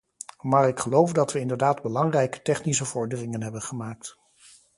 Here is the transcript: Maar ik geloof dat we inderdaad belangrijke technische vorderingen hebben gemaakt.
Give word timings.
Maar 0.41 0.67
ik 0.67 0.79
geloof 0.79 1.11
dat 1.13 1.33
we 1.33 1.39
inderdaad 1.39 1.81
belangrijke 1.81 2.41
technische 2.41 2.85
vorderingen 2.85 3.43
hebben 3.43 3.61
gemaakt. 3.61 4.17